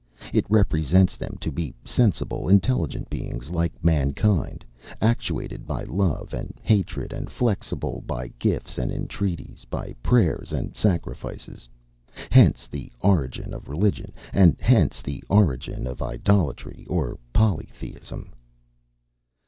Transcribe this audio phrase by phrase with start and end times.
[0.33, 4.65] It represents them to be sensible, intelligent beings like mankind;
[4.99, 11.69] actuated by love and hatred, and flexible by gifts and entreaties, by prayers and sacrifices.
[12.31, 18.31] Hence the origin of religion: and hence the origin of idolatry or polytheism."